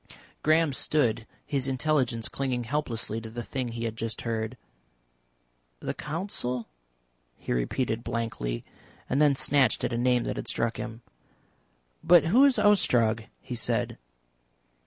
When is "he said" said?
13.41-13.99